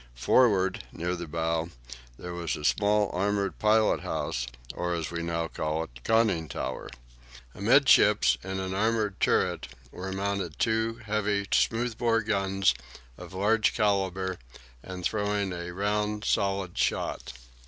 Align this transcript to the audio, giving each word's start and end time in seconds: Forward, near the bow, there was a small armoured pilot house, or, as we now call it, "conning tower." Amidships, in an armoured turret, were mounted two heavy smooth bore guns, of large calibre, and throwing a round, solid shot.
Forward, 0.15 0.83
near 0.91 1.15
the 1.15 1.27
bow, 1.27 1.69
there 2.17 2.33
was 2.33 2.55
a 2.55 2.65
small 2.65 3.11
armoured 3.13 3.59
pilot 3.59 3.99
house, 3.99 4.47
or, 4.73 4.95
as 4.95 5.11
we 5.11 5.21
now 5.21 5.47
call 5.47 5.83
it, 5.83 6.03
"conning 6.03 6.49
tower." 6.49 6.89
Amidships, 7.53 8.35
in 8.43 8.59
an 8.59 8.73
armoured 8.73 9.19
turret, 9.19 9.67
were 9.91 10.11
mounted 10.11 10.57
two 10.57 10.95
heavy 11.05 11.47
smooth 11.53 11.99
bore 11.99 12.23
guns, 12.23 12.73
of 13.15 13.33
large 13.35 13.75
calibre, 13.75 14.39
and 14.81 15.03
throwing 15.05 15.53
a 15.53 15.71
round, 15.71 16.25
solid 16.25 16.75
shot. 16.79 17.33